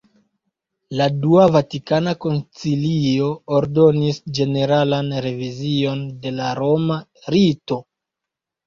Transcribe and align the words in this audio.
La 1.01 1.07
Dua 1.25 1.43
Vatikana 1.55 2.13
Koncilio 2.25 3.29
ordonis 3.59 4.19
ĝeneralan 4.41 5.15
revizion 5.29 6.05
de 6.27 6.37
la 6.41 6.53
roma 6.65 7.03
rito. 7.39 7.81